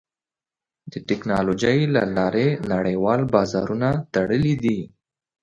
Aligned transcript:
د 0.91 0.93
ټکنالوجۍ 1.09 1.79
له 1.95 2.01
لارې 2.17 2.47
نړیوال 2.73 3.21
بازارونه 3.33 3.89
تړلي 4.13 4.55
دي. 4.63 4.79